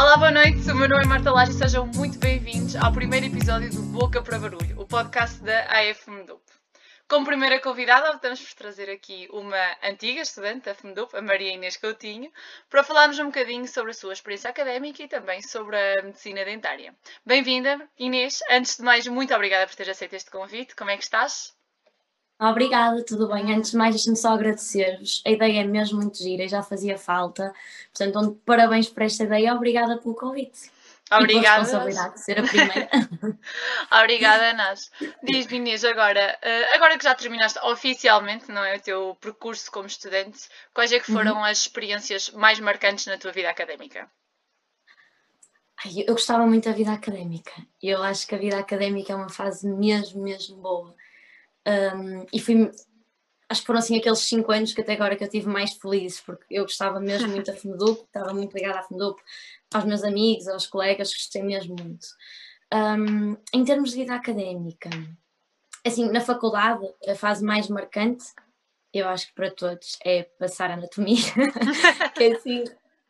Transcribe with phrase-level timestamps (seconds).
[0.00, 0.70] Olá, boa noite.
[0.70, 4.22] O meu nome é Marta Laje e sejam muito bem-vindos ao primeiro episódio do Boca
[4.22, 6.40] para Barulho, o podcast da AF Medup.
[7.06, 11.76] Como primeira convidada, optamos por trazer aqui uma antiga estudante da FMDUP, a Maria Inês
[11.76, 12.32] Coutinho,
[12.70, 16.94] para falarmos um bocadinho sobre a sua experiência académica e também sobre a medicina dentária.
[17.26, 18.38] Bem-vinda, Inês.
[18.50, 20.74] Antes de mais, muito obrigada por teres aceito este convite.
[20.74, 21.52] Como é que estás?
[22.40, 23.52] Obrigada, tudo bem.
[23.52, 25.22] Antes de mais, deixe-me só agradecer-vos.
[25.26, 27.52] A ideia é mesmo muito gira e já fazia falta.
[27.92, 29.54] Portanto, parabéns por esta ideia.
[29.54, 30.70] Obrigada pelo convite.
[31.12, 31.46] Obrigada.
[31.46, 32.88] E responsabilidade de ser a primeira.
[34.00, 34.90] Obrigada, Nas.
[35.22, 39.86] Diz-me, Inês, agora, eh, agora que já terminaste oficialmente não é, o teu percurso como
[39.86, 41.44] estudante, quais é que foram uhum.
[41.44, 44.08] as experiências mais marcantes na tua vida académica?
[45.84, 47.52] Ai, eu gostava muito da vida académica.
[47.82, 50.94] Eu acho que a vida académica é uma fase mesmo, mesmo boa.
[51.66, 52.70] Um, e fui,
[53.48, 56.20] acho que foram assim aqueles cinco anos que até agora que eu tive mais felizes,
[56.20, 59.20] porque eu gostava mesmo muito da FMDUP, estava muito ligada à FMDUP,
[59.74, 62.06] aos meus amigos, aos colegas, gostei mesmo muito.
[62.72, 64.90] Um, em termos de vida académica,
[65.84, 68.24] assim, na faculdade, a fase mais marcante,
[68.92, 71.16] eu acho que para todos, é passar anatomia,
[72.16, 72.64] que é assim,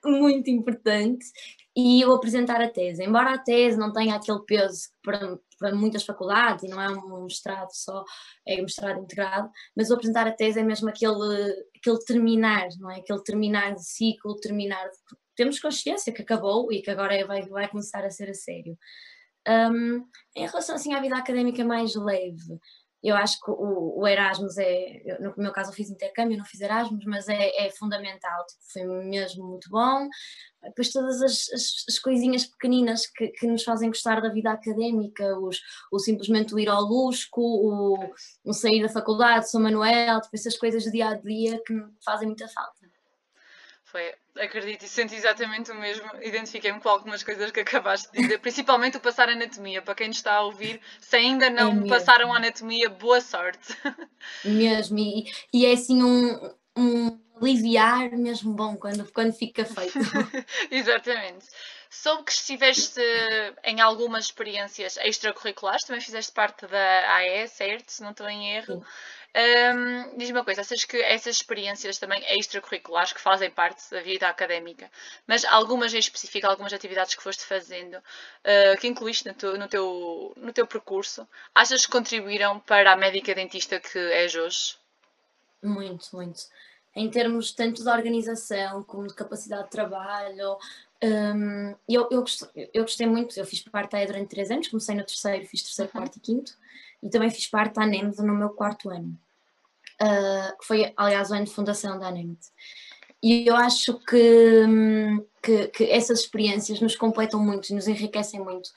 [0.05, 1.27] muito importante,
[1.77, 3.05] e eu apresentar a tese.
[3.05, 7.25] Embora a tese não tenha aquele peso para, para muitas faculdades, e não é um
[7.25, 8.05] mestrado só,
[8.47, 12.91] é um mestrado integrado, mas o apresentar a tese é mesmo aquele, aquele terminar, não
[12.91, 12.97] é?
[12.97, 14.85] Aquele terminar de ciclo, terminar.
[14.85, 14.97] De,
[15.37, 18.77] temos consciência que acabou e que agora é, vai, vai começar a ser a sério.
[19.49, 22.61] Um, em relação assim à vida académica mais leve,
[23.03, 26.61] eu acho que o, o Erasmus é, no meu caso eu fiz intercâmbio, não fiz
[26.61, 30.09] Erasmus, mas é, é fundamental, tipo, foi mesmo muito bom.
[30.63, 35.39] Depois todas as, as, as coisinhas pequeninas que, que, nos fazem gostar da vida académica,
[35.39, 38.13] os, o simplesmente o ir ao Lusco, o,
[38.45, 42.29] o sair da faculdade, São Manuel, tipo, essas coisas do dia a dia que fazem
[42.29, 42.87] muita falta.
[43.85, 46.09] Foi, acredito, e senti exatamente o mesmo.
[46.23, 49.83] Identifiquei-me com algumas coisas que acabaste de dizer, principalmente o passar anatomia.
[49.83, 53.77] Para quem nos está a ouvir, se ainda não é passaram anatomia, boa sorte.
[54.45, 59.99] Mesmo, e, e é assim um, um aliviar mesmo bom quando, quando fica feito.
[60.71, 61.47] exatamente.
[61.89, 63.01] Soube que estiveste
[63.65, 67.91] em algumas experiências extracurriculares, também fizeste parte da AE, certo?
[67.91, 68.75] Se não estou em erro.
[68.75, 68.83] Sim.
[69.33, 74.29] Um, Diz-me uma coisa, achas que essas experiências também extracurriculares que fazem parte da vida
[74.29, 74.91] académica,
[75.25, 79.69] mas algumas em específico, algumas atividades que foste fazendo, uh, que incluíste no teu, no,
[79.69, 84.77] teu, no teu percurso, achas que contribuíram para a médica dentista que és hoje?
[85.63, 86.41] Muito, muito.
[86.97, 90.59] Em termos tanto de organização como de capacidade de trabalho,
[91.05, 94.97] um, eu, eu, gostei, eu gostei muito, eu fiz parte da durante três anos, comecei
[94.97, 96.01] no terceiro, fiz terceiro, uhum.
[96.01, 96.53] quarto e quinto
[97.03, 99.19] e também fiz parte da ANEMD no meu quarto ano,
[100.03, 102.39] uh, que foi, aliás, o ano de fundação da ANEMD.
[103.23, 104.67] E eu acho que,
[105.43, 108.71] que, que, essas experiências nos completam muito e nos enriquecem muito,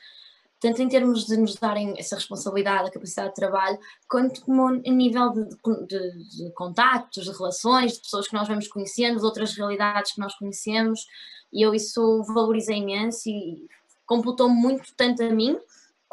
[0.60, 3.78] tanto em termos de nos darem essa responsabilidade, a capacidade de trabalho,
[4.10, 5.50] quanto como a nível de,
[5.88, 10.20] de, de contactos, de relações, de pessoas que nós vamos conhecendo, de outras realidades que
[10.20, 11.06] nós conhecemos,
[11.52, 13.68] e eu isso valorizei imenso e
[14.06, 15.58] computou muito tanto a mim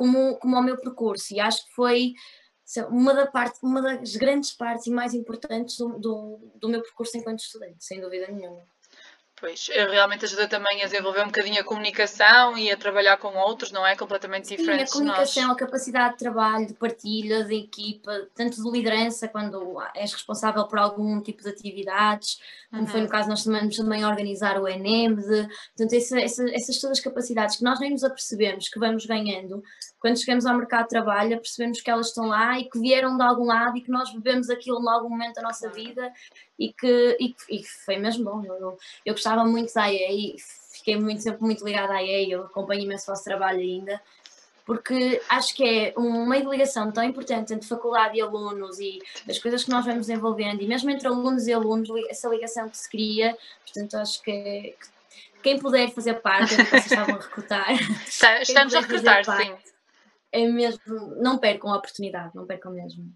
[0.00, 2.14] como, como ao meu percurso e acho que foi
[2.88, 7.18] uma, da parte, uma das grandes partes e mais importantes do, do, do meu percurso
[7.18, 8.62] enquanto estudante, sem dúvida nenhuma.
[9.40, 13.72] Pois, realmente ajuda também a desenvolver um bocadinho a comunicação e a trabalhar com outros,
[13.72, 13.96] não é?
[13.96, 14.90] Completamente Sim, diferente.
[14.90, 15.56] a comunicação, nós.
[15.56, 20.78] a capacidade de trabalho, de partilha, de equipa, tanto de liderança quando és responsável por
[20.78, 22.38] algum tipo de atividades,
[22.68, 22.88] como uhum.
[22.88, 25.22] foi no caso nós também, também organizar o ENEMD,
[25.74, 29.62] portanto essa, essa, essas todas as capacidades que nós nem nos apercebemos que vamos ganhando,
[30.00, 33.22] quando chegamos ao mercado de trabalho percebemos que elas estão lá e que vieram de
[33.22, 36.10] algum lado e que nós bebemos aquilo em algum momento da nossa vida
[36.58, 38.42] e que, e, e foi mesmo bom.
[38.44, 40.36] Eu, eu, gostava muito da EA e
[40.72, 44.00] fiquei muito, sempre muito ligada à EA, eu acompanho imenso o vosso trabalho ainda,
[44.64, 49.00] porque acho que é um meio de ligação tão importante entre faculdade e alunos e
[49.28, 52.78] as coisas que nós vamos desenvolvendo, e mesmo entre alunos e alunos, essa ligação que
[52.78, 54.74] se cria, portanto acho que,
[55.42, 57.66] quem puder fazer parte, é que vocês estavam a recrutar.
[58.42, 59.54] Estamos a recrutar, sim.
[60.32, 60.80] É mesmo,
[61.16, 63.12] não percam a oportunidade, não percam mesmo.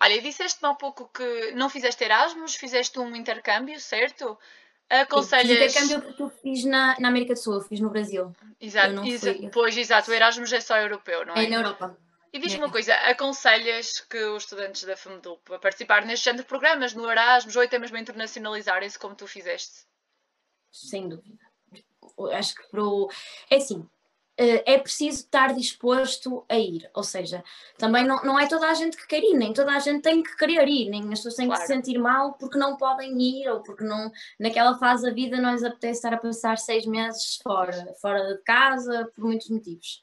[0.00, 4.36] Olha, disseste-me há pouco que não fizeste Erasmus, fizeste um intercâmbio, certo?
[4.90, 5.72] Aconselhas.
[5.72, 8.34] Sim, intercâmbio porque eu fiz na, na América do Sul, eu fiz no Brasil.
[8.60, 11.44] Exato, exa pois exato, o Erasmus é só europeu, não é?
[11.44, 11.96] É na Europa.
[12.32, 12.64] E diz-me é.
[12.64, 17.10] uma coisa, aconselhas que os estudantes da FMDUP a participar neste género de programas, no
[17.10, 19.84] Erasmus, ou até mesmo a internacionalizarem-se como tu fizeste?
[20.70, 21.38] Sem dúvida.
[22.32, 23.10] Acho que para o...
[23.50, 23.86] É assim,
[24.36, 26.90] é preciso estar disposto a ir.
[26.94, 27.44] Ou seja,
[27.76, 30.22] também não, não é toda a gente que quer ir, nem toda a gente tem
[30.22, 31.60] que querer ir, nem as pessoas têm claro.
[31.60, 35.40] que se sentir mal porque não podem ir ou porque não, naquela fase da vida
[35.40, 40.00] não lhes apetece estar a passar seis meses fora, fora de casa, por muitos motivos.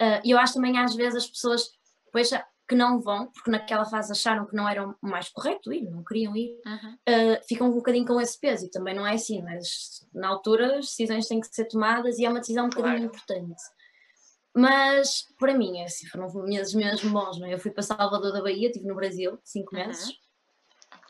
[0.00, 1.70] Uh, e eu acho também às vezes as pessoas
[2.06, 2.30] depois
[2.70, 6.04] que não vão, porque naquela fase acharam que não era o mais correto ir, não
[6.04, 6.94] queriam ir, uhum.
[6.94, 8.66] uh, ficam um bocadinho com esse peso.
[8.66, 12.24] E também não é assim, mas na altura as decisões têm que ser tomadas e
[12.24, 13.16] é uma decisão um bocadinho claro.
[13.16, 13.60] importante.
[14.54, 17.40] Mas para mim, é assim, foram meses mesmo bons.
[17.40, 17.54] Não é?
[17.54, 19.86] Eu fui para Salvador da Bahia, estive no Brasil cinco uhum.
[19.86, 20.14] meses.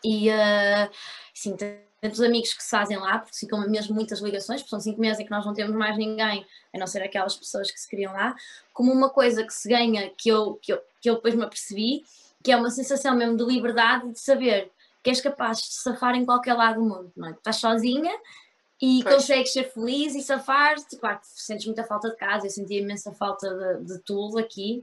[0.02, 0.90] E uh,
[1.34, 1.54] sim,
[2.00, 5.20] tantos amigos que se fazem lá, porque ficam mesmo muitas ligações, porque são cinco meses
[5.20, 8.14] em que nós não temos mais ninguém, a não ser aquelas pessoas que se criam
[8.14, 8.34] lá,
[8.72, 12.02] como uma coisa que se ganha, que eu, que eu, que eu depois me apercebi,
[12.42, 14.70] que é uma sensação mesmo de liberdade, de saber
[15.02, 17.30] que és capaz de safar em qualquer lado do mundo, não é?
[17.32, 18.12] Estás sozinha
[18.80, 19.14] e pois.
[19.14, 23.48] consegues ser feliz e safar-te, claro, sentes muita falta de casa, eu senti imensa falta
[23.48, 24.82] de, de tudo aqui,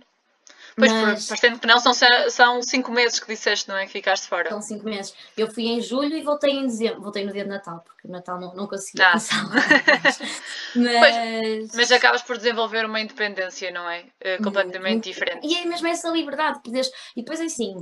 [0.78, 1.28] Pois, mas...
[1.28, 1.92] parecendo que não, são,
[2.30, 3.88] são cinco meses que disseste, não é?
[3.88, 4.48] Que ficaste fora.
[4.50, 5.12] São cinco meses.
[5.36, 7.02] Eu fui em julho e voltei em dezembro.
[7.02, 9.14] Voltei no dia de Natal, porque Natal não, não consegui ah.
[9.14, 9.44] passar
[10.76, 11.00] mas...
[11.00, 14.06] Pois, mas acabas por desenvolver uma independência, não é?
[14.24, 15.48] Uh, completamente diferente.
[15.48, 16.62] E é mesmo essa liberdade.
[16.62, 16.92] Poderes...
[17.16, 17.76] E depois, assim,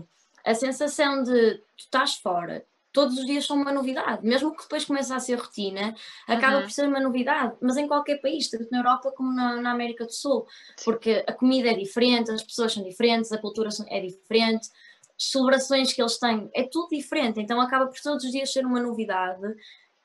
[0.46, 2.64] a sensação de tu estás fora,
[2.96, 5.94] todos os dias são uma novidade, mesmo que depois comece a ser rotina,
[6.26, 6.62] acaba uhum.
[6.62, 10.06] por ser uma novidade, mas em qualquer país, tanto na Europa como na, na, América
[10.06, 10.48] do Sul,
[10.86, 14.70] porque a comida é diferente, as pessoas são diferentes, a cultura é diferente,
[15.18, 18.66] as celebrações que eles têm, é tudo diferente, então acaba por todos os dias ser
[18.66, 19.44] uma novidade.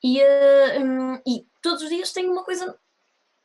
[0.03, 2.77] E, uh, um, e todos os dias tem uma coisa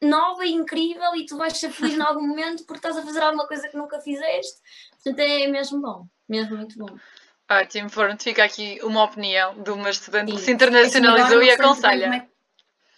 [0.02, 3.22] nova e incrível e tu vais ser feliz em algum momento porque estás a fazer
[3.22, 4.60] alguma coisa que nunca fizeste,
[4.92, 6.98] portanto é mesmo bom, mesmo muito bom.
[7.50, 10.38] Ótimo, pronto, fica aqui uma opinião de uma estudante Sim.
[10.38, 12.06] que se internacionalizou e aconselha.
[12.16, 12.36] É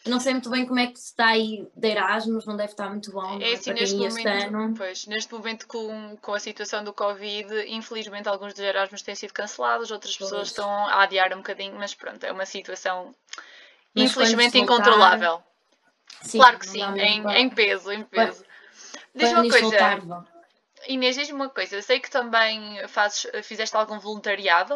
[0.07, 3.11] não sei muito bem como é que está aí de Erasmus, não deve estar muito
[3.11, 3.39] bom.
[3.41, 8.53] É assim, neste momento, pois, neste momento com, com a situação do Covid, infelizmente alguns
[8.53, 10.29] dos Erasmus têm sido cancelados, outras pois.
[10.29, 13.13] pessoas estão a adiar um bocadinho, mas pronto, é uma situação
[13.93, 15.43] mas infelizmente incontrolável.
[16.21, 18.43] Sim, claro que sim, em, em, peso, em peso.
[19.13, 19.59] Diz uma coisa.
[19.61, 20.01] Voltar,
[20.87, 24.75] Inês, diz-me uma coisa, eu sei que também fazes, fizeste algum voluntariado.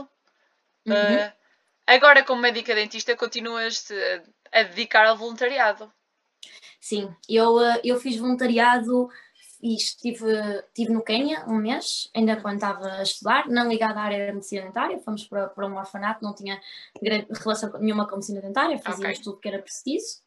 [0.86, 0.94] Uhum.
[0.94, 1.34] Uh,
[1.88, 3.88] agora, como médica dentista, continuas
[4.52, 5.92] a dedicar ao voluntariado.
[6.80, 9.10] Sim, eu, ah, eu fiz voluntariado
[9.62, 10.25] e estive,
[10.68, 14.34] estive no Quênia um mês, ainda quando estava a estudar, não ligada à área da
[14.34, 16.60] medicina dentária, fomos para, para um orfanato, não tinha
[17.40, 19.24] relação nenhuma com a medicina dentária, fazíamos okay.
[19.24, 20.22] tudo que era preciso.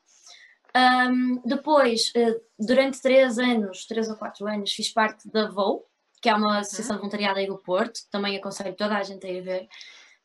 [0.76, 5.85] Um, depois, uh, durante três anos, três ou quatro anos, fiz parte da VOU,
[6.21, 6.59] que é uma uhum.
[6.59, 9.69] associação de voluntariado aí do Porto, também aconselho toda a gente a ir ver.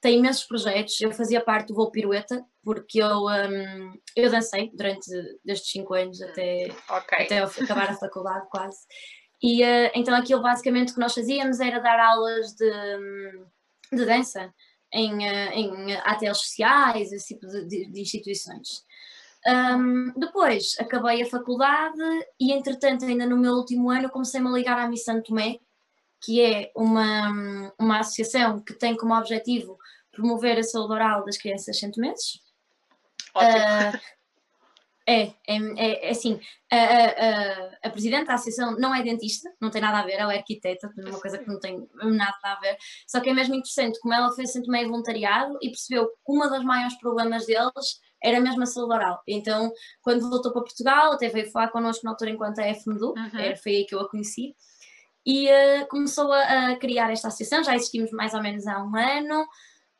[0.01, 5.09] Tem imensos projetos, eu fazia parte do Voo Pirueta, porque eu, um, eu dancei durante
[5.43, 7.25] destes cinco anos até, okay.
[7.25, 8.79] até acabar a faculdade quase.
[9.43, 12.71] E uh, então aquilo basicamente que nós fazíamos era dar aulas de,
[13.91, 14.53] de dança
[14.93, 18.85] em, uh, em ATLs sociais, esse tipo de, de, de instituições.
[19.47, 22.01] Um, depois acabei a faculdade
[22.39, 25.59] e, entretanto, ainda no meu último ano, comecei-me a ligar à Missão Tomé,
[26.21, 29.77] que é uma, uma associação que tem como objetivo
[30.11, 32.41] promover a saúde oral das crianças sem meses.
[33.35, 33.97] Uh,
[35.09, 36.39] é, é, é, é assim,
[36.71, 40.33] a, a, a, presidente da associação não é dentista, não tem nada a ver, ela
[40.33, 42.77] é arquiteta, uma coisa que não tem nada a ver,
[43.07, 46.39] só que é mesmo interessante como ela fez sempre meio voluntariado e percebeu que um
[46.47, 49.21] dos maiores problemas deles era mesmo a saúde oral.
[49.27, 53.55] Então, quando voltou para Portugal, até veio falar connosco na altura enquanto a FMDU, uhum.
[53.63, 54.55] foi aí que eu a conheci,
[55.25, 58.95] e uh, começou a, a, criar esta associação, já existimos mais ou menos há um
[58.95, 59.47] ano,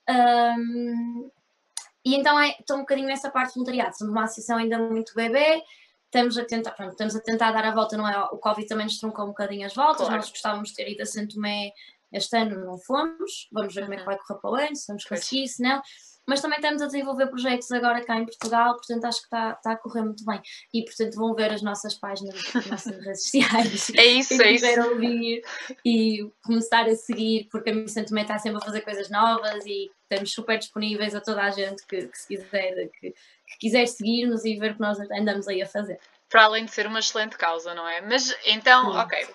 [0.10, 1.32] um,
[2.06, 5.14] e então é, estou um bocadinho nessa parte de voluntariado, somos uma associação ainda muito
[5.14, 5.62] bebê,
[6.06, 8.18] estamos a tentar, pronto, estamos a tentar dar a volta, não é?
[8.32, 10.16] O Covid também nos truncou um bocadinho as voltas, claro.
[10.16, 11.72] nós gostávamos de ter ido a Santo Tomé
[12.12, 14.08] este ano, não fomos, vamos ver como é que uhum.
[14.08, 15.82] vai correr para o ano, se vamos conseguir, se não
[16.30, 19.72] mas também estamos a desenvolver projetos agora cá em Portugal, portanto acho que está, está
[19.72, 20.40] a correr muito bem.
[20.72, 23.90] E portanto vão ver as nossas páginas, as nossas redes sociais.
[23.98, 24.82] É isso, é isso.
[24.82, 25.42] ouvir
[25.84, 29.90] e começar a seguir, porque a Missão também está sempre a fazer coisas novas e
[30.04, 34.46] estamos super disponíveis a toda a gente que, que se quiser, que, que quiser seguir-nos
[34.46, 36.00] e ver o que nós andamos aí a fazer.
[36.30, 38.02] Para além de ser uma excelente causa, não é?
[38.02, 38.98] Mas então, Sim.
[39.00, 39.28] ok.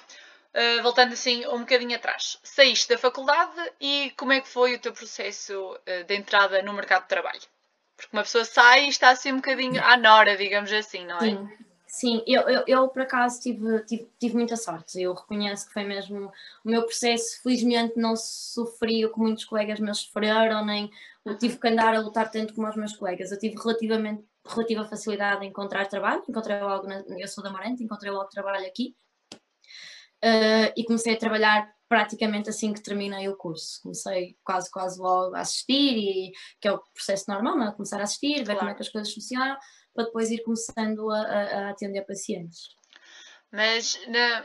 [0.55, 4.79] Uh, voltando assim um bocadinho atrás, saíste da faculdade e como é que foi o
[4.79, 7.41] teu processo uh, de entrada no mercado de trabalho?
[7.97, 11.21] Porque uma pessoa sai e está assim um bocadinho à nora, digamos assim, não é?
[11.21, 11.49] Sim,
[11.87, 12.25] sim.
[12.27, 15.01] Eu, eu, eu por acaso tive, tive, tive, muita sorte.
[15.01, 16.33] Eu reconheço que foi mesmo
[16.65, 17.43] o meu processo.
[17.43, 20.91] Felizmente não sofri o que muitos colegas meus sofreram, nem
[21.25, 23.33] eu tive que andar a lutar tanto como os meus colegas.
[23.33, 26.23] Eu tive relativamente relativa facilidade em encontrar trabalho.
[26.29, 28.95] Encontrei logo, na, eu sou da Marante, encontrei logo trabalho aqui.
[30.25, 33.83] Uh, e comecei a trabalhar praticamente assim que terminei o curso.
[33.83, 37.73] Comecei quase, quase logo a assistir, e, que é o processo normal, não é?
[37.73, 38.59] Começar a assistir, ver claro.
[38.61, 39.57] como é que as coisas funcionam,
[39.95, 42.69] para depois ir começando a, a, a atender pacientes.
[43.53, 44.45] Mas na,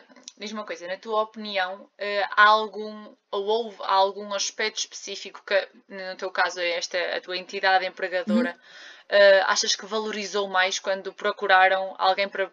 [0.53, 6.15] uma coisa, na tua opinião, eh, há algum ou houve algum aspecto específico que, no
[6.15, 9.43] teu caso, é esta a tua entidade empregadora, uhum.
[9.45, 12.49] achas que valorizou mais quando procuraram alguém para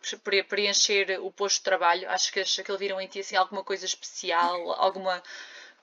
[0.48, 2.08] preencher o posto de trabalho?
[2.10, 5.22] Achas que, que eles viram em ti assim, alguma coisa especial, alguma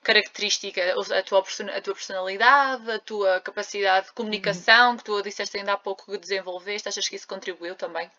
[0.02, 1.42] característica, a tua,
[1.76, 4.96] a tua personalidade, a tua capacidade de comunicação, uhum.
[4.98, 8.10] que tu disseste ainda há pouco que desenvolveste, achas que isso contribuiu também?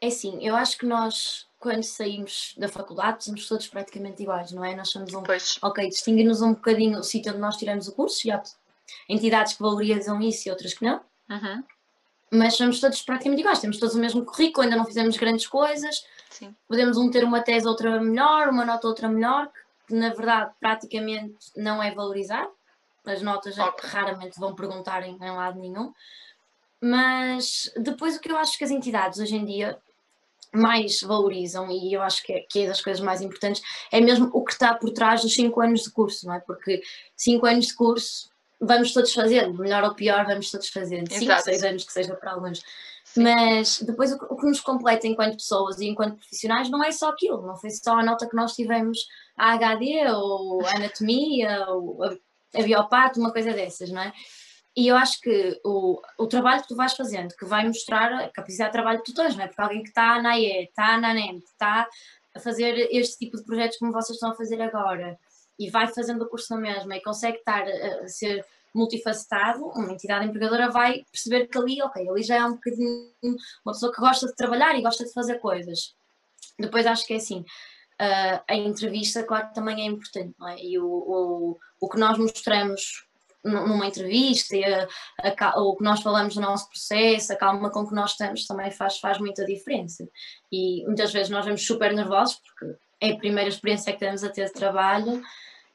[0.00, 4.64] É sim, eu acho que nós quando saímos da faculdade, somos todos praticamente iguais, não
[4.64, 4.74] é?
[4.74, 5.22] Nós somos um.
[5.22, 5.58] Pois.
[5.62, 8.42] Ok, distinguir-nos um bocadinho o sítio onde nós tiramos o curso, e há
[9.08, 11.00] entidades que valorizam isso e outras que não.
[11.30, 11.62] Uhum.
[12.32, 16.04] Mas somos todos praticamente iguais, temos todos o mesmo currículo, ainda não fizemos grandes coisas.
[16.30, 16.52] Sim.
[16.66, 19.48] Podemos um ter uma tese, outra melhor, uma nota, outra melhor,
[19.86, 22.48] que na verdade praticamente não é valorizar.
[23.04, 23.88] As notas é okay.
[23.88, 25.92] raramente vão perguntar em, em lado nenhum.
[26.80, 29.78] Mas depois o que eu acho que as entidades hoje em dia
[30.52, 34.30] mais valorizam, e eu acho que é, que é das coisas mais importantes, é mesmo
[34.32, 36.40] o que está por trás dos 5 anos de curso, não é?
[36.40, 36.82] Porque
[37.16, 38.30] 5 anos de curso
[38.60, 42.32] vamos todos fazendo, melhor ou pior, vamos todos fazendo, 5, 6 anos que seja para
[42.32, 42.62] alguns.
[43.04, 43.24] Sim.
[43.24, 46.92] Mas depois o que, o que, nos completa enquanto pessoas e enquanto profissionais não é
[46.92, 48.98] só aquilo, não foi só a nota que nós tivemos
[49.36, 52.14] a HD ou a anatomia ou a,
[52.54, 54.12] a biopato, uma coisa dessas, não é?
[54.74, 58.30] E eu acho que o, o trabalho que tu vais fazendo, que vai mostrar a
[58.30, 59.46] capacidade de trabalho que tu tens, não é?
[59.46, 61.86] Porque alguém que está na IE, está na NEM, está
[62.34, 65.18] a fazer este tipo de projetos como vocês estão a fazer agora
[65.58, 70.26] e vai fazendo o curso na mesma e consegue estar a, ser multifacetado, uma entidade
[70.26, 73.12] empregadora vai perceber que ali, ok, ali já é um bocadinho
[73.62, 75.94] uma pessoa que gosta de trabalhar e gosta de fazer coisas.
[76.58, 77.44] Depois acho que é assim,
[77.98, 80.56] a entrevista, claro também é importante, não é?
[80.58, 83.06] E o, o, o que nós mostramos
[83.44, 87.86] numa entrevista e a, a, o que nós falamos do nosso processo, a calma com
[87.86, 90.08] que nós estamos também faz, faz muita diferença.
[90.50, 94.28] E muitas vezes nós vemos super nervosos porque é a primeira experiência que temos a
[94.28, 95.22] ter de trabalho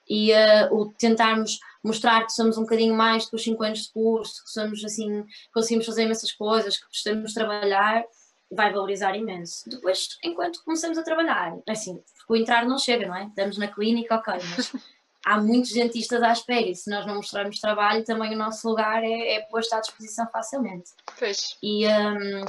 [0.10, 3.80] e uh, o tentarmos mostrar que somos um bocadinho mais do que os 5 anos
[3.84, 8.06] de curso, que somos assim, conseguimos fazer imensas coisas, que de trabalhar,
[8.50, 9.70] vai valorizar imenso.
[9.70, 13.26] Depois, enquanto começamos a trabalhar, é assim, porque o entrar não chega, não é?
[13.26, 14.72] Estamos na clínica, ok, mas
[15.28, 19.04] há muitos dentistas à espera e se nós não mostrarmos trabalho, também o nosso lugar
[19.04, 20.92] é, é posto à disposição facilmente.
[21.20, 21.58] Pois.
[21.62, 22.46] E um,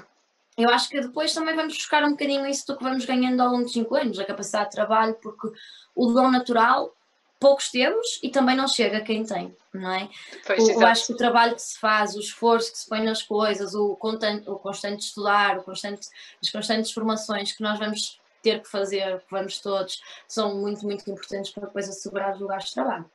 [0.57, 3.51] eu acho que depois também vamos buscar um bocadinho isso do que vamos ganhando ao
[3.51, 5.49] longo dos 5 anos, a capacidade de trabalho, porque
[5.95, 6.95] o dom natural
[7.41, 10.09] poucos temos e também não chega a quem tem, não é?
[10.47, 13.23] Pois, eu acho que o trabalho que se faz, o esforço que se põe nas
[13.23, 16.09] coisas, o constante, o constante estudar, o constante,
[16.41, 21.09] as constantes formações que nós vamos ter que fazer, que vamos todos, são muito, muito
[21.11, 23.07] importantes para depois assegurar os lugares de trabalho.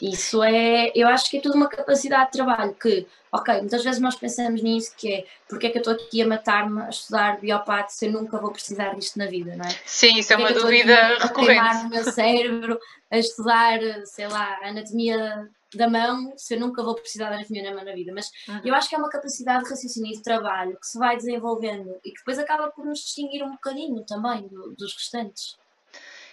[0.00, 4.00] Isso é, eu acho que é tudo uma capacidade de trabalho que, ok, muitas vezes
[4.00, 7.40] nós pensamos nisso, que é porque é que eu estou aqui a matar-me a estudar
[7.40, 9.74] biopato se eu nunca vou precisar disto na vida, não é?
[9.84, 11.60] Sim, isso é uma é dúvida recorrente.
[11.60, 12.78] A o meu cérebro
[13.10, 17.74] a estudar, sei lá, anatomia da mão se eu nunca vou precisar da anatomia na
[17.74, 18.12] mão na vida.
[18.14, 18.60] Mas uhum.
[18.64, 21.98] eu acho que é uma capacidade de raciocínio e de trabalho que se vai desenvolvendo
[22.04, 25.56] e que depois acaba por nos distinguir um bocadinho também do, dos restantes.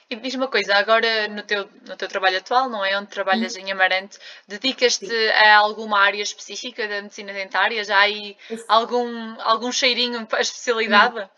[0.07, 2.97] E diz uma coisa, agora no teu, no teu trabalho atual, não é?
[2.97, 3.61] Onde trabalhas uhum.
[3.61, 7.83] em Amarante, dedicas-te a alguma área específica da medicina dentária?
[7.83, 8.37] Já há aí
[8.67, 11.17] algum, algum cheirinho para a especialidade?
[11.17, 11.29] Uhum.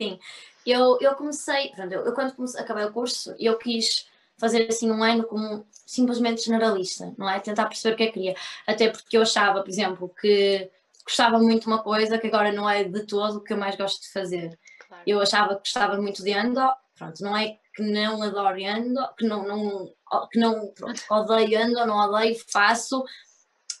[0.00, 0.20] Sim,
[0.66, 4.06] eu, eu comecei, pronto, eu, eu quando comecei, acabei o curso, eu quis
[4.38, 7.40] fazer assim um ano como simplesmente generalista, não é?
[7.40, 8.34] Tentar perceber o que é que queria.
[8.66, 10.70] Até porque eu achava, por exemplo, que
[11.04, 13.76] gostava muito de uma coisa que agora não é de todo o que eu mais
[13.76, 14.58] gosto de fazer.
[14.86, 15.02] Claro.
[15.06, 16.60] Eu achava que gostava muito de endo,
[16.96, 19.92] pronto, não é que não adoro endo, que não, não,
[20.30, 23.04] que não pronto, odeio endo, não odeio, faço,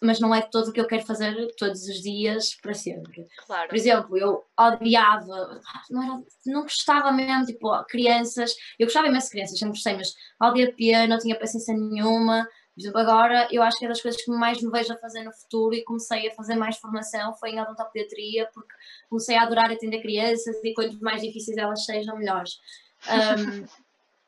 [0.02, 3.26] mas não é todo o que eu quero fazer todos os dias para sempre.
[3.46, 3.68] Claro.
[3.68, 5.60] Por exemplo, eu odiava,
[5.90, 10.14] não, era, não gostava mesmo, tipo, crianças, eu gostava imenso de crianças, sempre gostei, mas
[10.40, 12.46] odiava não tinha paciência nenhuma.
[12.74, 15.22] Por exemplo, agora eu acho que é das coisas que mais me vejo a fazer
[15.22, 18.74] no futuro e comecei a fazer mais formação foi em odontopediatria, porque
[19.08, 22.58] comecei a adorar atender crianças e quanto mais difíceis elas sejam, melhores.
[23.06, 23.85] Um,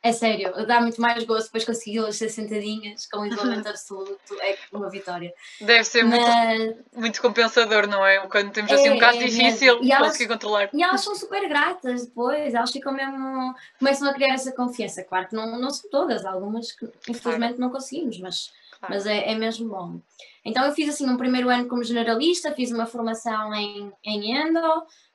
[0.09, 4.89] É sério, dá muito mais gosto depois consegui-las ser sentadinhas com isolamento absoluto, é uma
[4.89, 5.35] vitória.
[5.61, 6.59] Deve ser Mas...
[6.59, 8.27] muito, muito compensador, não é?
[8.27, 10.71] Quando temos assim um é, caso é, difícil, e elas, conseguir controlar.
[10.73, 15.05] E elas são super gratas depois, elas ficam mesmo, começam a criar essa confiança.
[15.05, 17.61] Claro que não, não são todas, algumas que infelizmente claro.
[17.61, 18.95] não conseguimos, mas Claro.
[18.95, 20.01] Mas é, é mesmo bom.
[20.45, 24.61] Então eu fiz assim um primeiro ano como generalista, fiz uma formação em, em endo,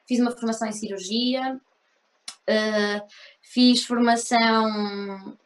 [0.06, 1.58] fiz uma formação em cirurgia,
[2.50, 3.08] uh,
[3.42, 5.38] fiz formação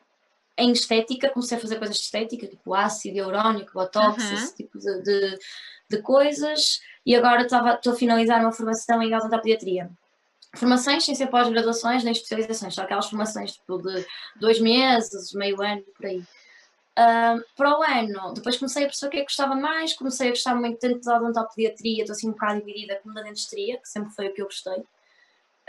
[0.57, 4.33] em estética, comecei a fazer coisas de estética, tipo ácido hialurónico, botox, uhum.
[4.33, 5.39] esse tipo de, de,
[5.89, 9.89] de, coisas, e agora estou a finalizar uma formação em odontopediatria.
[10.55, 14.05] Formações sem ser pós-graduações nem especializações, só aquelas formações tipo, de
[14.39, 16.19] dois meses, meio ano, por aí.
[16.19, 20.29] Uh, para o ano, depois comecei a perceber o que é que gostava mais, comecei
[20.29, 23.87] a gostar muito tanto da odontopediatria, estou assim um bocado dividida, como da dentistria, que
[23.87, 24.83] sempre foi o que eu gostei.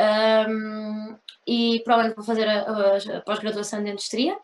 [0.00, 4.38] Um, e para o ano vou fazer a, a, pós-graduação de dentistria,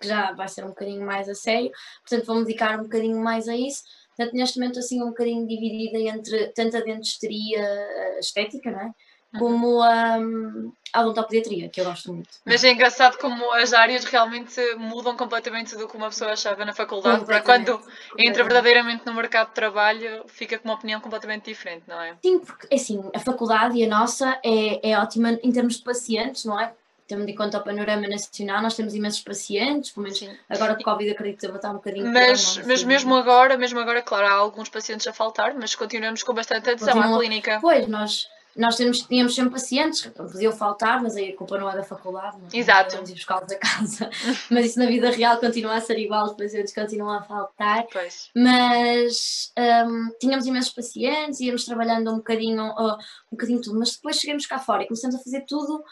[0.00, 3.48] que já vai ser um bocadinho mais a sério, portanto vou-me dedicar um bocadinho mais
[3.48, 3.82] a isso.
[4.16, 8.94] Portanto, neste momento assim um bocadinho dividida entre tanto a dentistria estética, não é?
[9.38, 12.28] Como um, a odontopediatria, que eu gosto muito.
[12.44, 16.72] Mas é engraçado como as áreas realmente mudam completamente do que uma pessoa achava na
[16.72, 17.80] faculdade para quando
[18.18, 22.16] entra verdadeiramente no mercado de trabalho fica com uma opinião completamente diferente, não é?
[22.22, 26.44] Sim, porque assim, a faculdade e a nossa é, é ótima em termos de pacientes,
[26.44, 26.72] não é?
[27.06, 30.30] tendo em conta o panorama nacional, nós temos imensos pacientes, pelo menos Sim.
[30.48, 33.80] agora com Covid acredito que vai estar um bocadinho Mas, pior, mas mesmo agora, mesmo
[33.80, 37.58] agora, claro, há alguns pacientes a faltar, mas continuamos com bastante atenção Continua, à clínica.
[37.60, 41.70] Pois, nós nós temos, tínhamos sempre pacientes que podiam faltar, mas aí a culpa não
[41.70, 42.96] é da faculdade, não, Exato.
[42.96, 44.10] não ir buscá-los a casa.
[44.50, 47.86] mas isso na vida real continua a ser igual, os pacientes continuam a faltar.
[47.92, 48.28] Pois.
[48.34, 49.52] Mas
[49.86, 54.46] um, tínhamos imensos pacientes, íamos trabalhando um bocadinho, uh, um bocadinho tudo, mas depois chegamos
[54.46, 55.84] cá fora e começamos a fazer tudo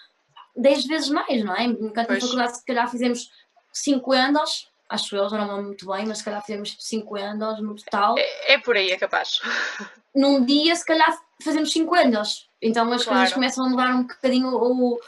[0.56, 1.64] 10 vezes mais, não é?
[1.64, 3.30] Enquanto na faculdade se calhar fizemos
[3.72, 7.62] 5 endos, acho eu, já não me muito bem, mas se calhar fizemos 5 endos
[7.62, 8.16] no total.
[8.18, 9.38] É, é por aí, é capaz.
[10.14, 13.18] Num dia, se calhar fazemos 5 endos então as claro.
[13.18, 15.00] coisas começam a mudar um bocadinho o,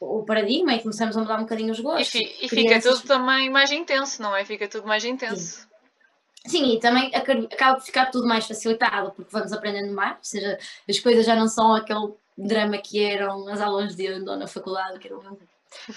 [0.00, 2.14] o paradigma e começamos a mudar um bocadinho os gostos.
[2.14, 4.44] E, fi, e fica tudo também mais intenso, não é?
[4.44, 5.60] Fica tudo mais intenso.
[5.60, 5.74] Sim.
[6.46, 10.58] Sim, e também acaba por ficar tudo mais facilitado, porque vamos aprendendo mais, ou seja,
[10.86, 14.98] as coisas já não são aquele drama que eram as aulas de ando na faculdade,
[14.98, 15.38] que eram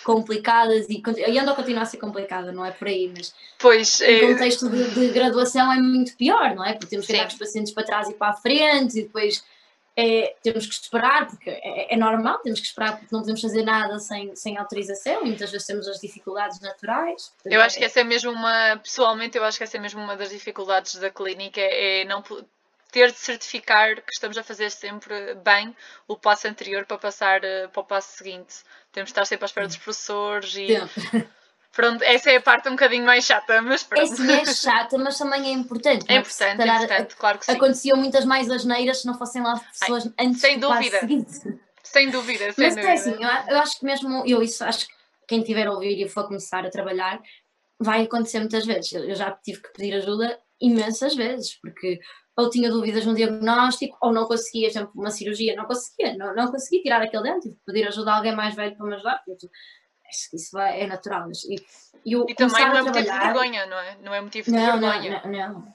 [0.06, 4.00] complicadas e, e ando a continuar a ser complicada, não é por aí, mas pois,
[4.00, 4.22] o é...
[4.22, 6.74] contexto de, de, graduação é muito pior, não é?
[6.74, 9.44] Porque temos que andar os pacientes para trás e para a frente e depois
[10.00, 13.64] é, temos que esperar, porque é, é, normal, temos que esperar porque não podemos fazer
[13.64, 17.34] nada sem, sem autorização e muitas vezes temos as dificuldades naturais.
[17.44, 20.16] Eu acho que essa é mesmo uma, pessoalmente, eu acho que essa é mesmo uma
[20.16, 22.22] das dificuldades da clínica, é não
[22.92, 25.76] ter de certificar que estamos a fazer sempre bem
[26.08, 28.58] o passo anterior para passar eh, para o passo seguinte.
[28.92, 30.68] Temos de estar sempre à espera dos professores e.
[31.78, 34.12] Pronto, essa é a parte um bocadinho mais chata, mas pronto.
[34.12, 36.06] É sim, é chata, mas também é importante.
[36.08, 37.52] É importante, é importante, claro que sim.
[37.52, 41.00] Aconteciam muitas mais asneiras se não fossem lá pessoas Ai, antes sem do dúvida.
[41.84, 42.90] Sem dúvida, sem mas, dúvida.
[42.90, 44.94] É assim, eu, eu acho que mesmo, eu isso, acho que
[45.28, 47.22] quem tiver a ouvir e for começar a trabalhar,
[47.80, 48.94] vai acontecer muitas vezes.
[48.94, 52.00] Eu, eu já tive que pedir ajuda imensas vezes, porque
[52.36, 56.34] ou tinha dúvidas no diagnóstico, ou não conseguia, por exemplo, uma cirurgia, não conseguia, não,
[56.34, 58.96] não conseguia tirar aquele dente, tive que pedir ajuda a alguém mais velho para me
[58.96, 59.48] ajudar, porque
[60.10, 61.30] isso vai, é natural.
[61.50, 61.56] E,
[62.06, 63.98] e, e também não é motivo de vergonha, não é?
[64.02, 65.22] Não é motivo de não, vergonha.
[65.26, 65.74] Não, não, não.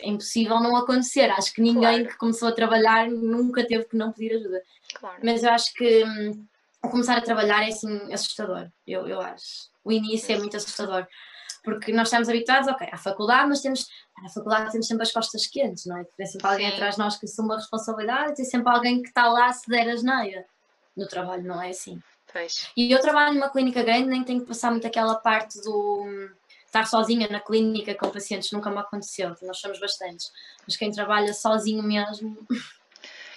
[0.00, 1.30] É impossível não acontecer.
[1.30, 2.08] Acho que ninguém claro.
[2.08, 4.62] que começou a trabalhar nunca teve que não pedir ajuda.
[4.94, 5.18] Claro.
[5.22, 6.46] Mas eu acho que hum,
[6.82, 8.68] começar a trabalhar é assim assustador.
[8.86, 9.70] Eu, eu acho.
[9.84, 11.06] O início é muito assustador.
[11.64, 13.88] Porque nós estamos habituados, ok, à faculdade, mas temos,
[14.22, 16.04] na faculdade temos sempre as costas quentes, não é?
[16.16, 16.74] Tem sempre alguém Sim.
[16.74, 19.88] atrás de nós que assume uma responsabilidade, tem sempre alguém que está lá se der
[19.88, 20.46] as neira.
[20.96, 22.00] No trabalho não é assim.
[22.32, 22.68] Pois.
[22.76, 26.28] E eu trabalho numa clínica grande, nem tenho que passar muito aquela parte do hum,
[26.66, 30.30] estar sozinha na clínica com pacientes, nunca me aconteceu, nós somos bastantes.
[30.66, 32.36] Mas quem trabalha sozinho mesmo.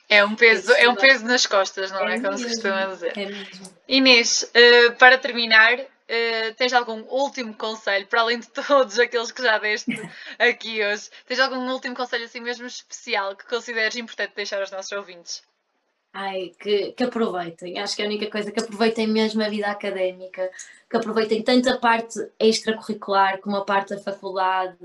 [0.09, 2.15] É um peso, é um peso nas costas, não é?
[2.15, 3.17] é como se costuma dizer.
[3.17, 3.75] É mesmo.
[3.87, 9.43] Inês, uh, para terminar, uh, tens algum último conselho, para além de todos aqueles que
[9.43, 9.91] já deste
[10.39, 14.91] aqui hoje, tens algum último conselho assim mesmo especial que consideres importante deixar aos nossos
[14.91, 15.43] ouvintes?
[16.11, 17.79] Ai, que, que aproveitem.
[17.79, 20.49] Acho que é a única coisa que aproveitem mesmo a vida académica,
[20.89, 24.77] que aproveitem tanto a parte extracurricular como a parte da faculdade,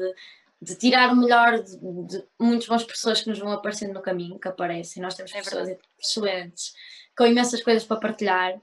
[0.60, 4.38] de tirar o melhor de, de muitas boas pessoas que nos vão aparecendo no caminho,
[4.38, 5.02] que aparecem.
[5.02, 6.74] Nós temos é pessoas excelentes,
[7.16, 8.60] com imensas coisas para partilhar.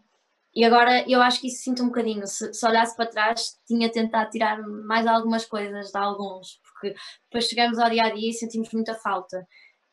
[0.54, 2.28] E agora eu acho que isso sinto um bocadinho.
[2.28, 7.46] Se, se olhasse para trás, tinha tentado tirar mais algumas coisas de alguns, porque depois
[7.46, 9.48] chegamos ao dia a dia e sentimos muita falta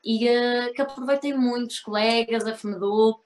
[0.05, 3.25] e uh, que aproveitem muito os colegas, a FMEDUP,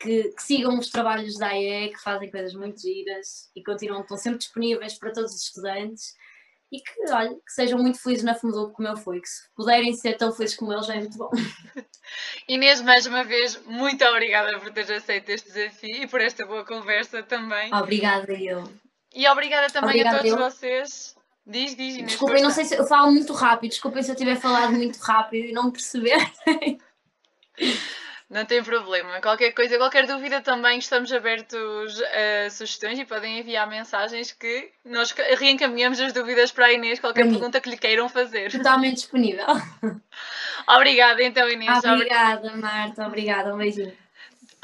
[0.00, 4.16] que, que, sigam os trabalhos da AE, que fazem coisas muito giras e continuam, estão
[4.16, 6.14] sempre disponíveis para todos os estudantes
[6.72, 9.92] e que, olha, que sejam muito felizes na FMEDUP como eu fui, que se puderem
[9.92, 11.30] ser tão felizes como eles já é muito bom.
[12.48, 16.64] Inês, mais uma vez, muito obrigada por teres aceito este desafio e por esta boa
[16.64, 17.72] conversa também.
[17.74, 18.64] Obrigada eu.
[19.14, 20.38] E obrigada também obrigada a todos eu.
[20.38, 22.12] vocês Diz, diz, Inês.
[22.12, 25.46] Desculpem, não sei se eu falo muito rápido, desculpem se eu tiver falado muito rápido
[25.46, 26.30] e não me perceberem.
[28.32, 29.20] Não tem problema.
[29.20, 32.02] Qualquer coisa, qualquer dúvida também estamos abertos
[32.46, 37.28] a sugestões e podem enviar mensagens que nós reencaminhamos as dúvidas para a Inês, qualquer
[37.28, 38.50] pergunta que lhe queiram fazer.
[38.50, 39.44] Totalmente disponível.
[40.66, 41.84] Obrigada então Inês.
[41.84, 43.92] Obrigada Marta, obrigada, um beijinho.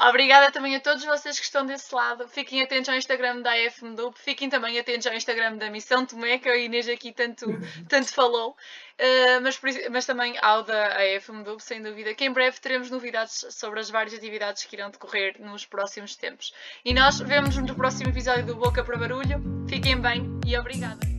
[0.01, 2.25] Obrigada também a todos vocês que estão desse lado.
[2.29, 6.47] Fiquem atentos ao Instagram da AFMDUP, fiquem também atentos ao Instagram da Missão Tomé, que
[6.47, 7.45] a Inês aqui tanto,
[7.89, 9.59] tanto falou, uh, mas,
[9.91, 14.13] mas também ao da AFMDUP, sem dúvida, que em breve teremos novidades sobre as várias
[14.13, 16.53] atividades que irão decorrer nos próximos tempos.
[16.85, 19.43] E nós vemos-nos no próximo episódio do Boca para Barulho.
[19.67, 21.18] Fiquem bem e obrigada.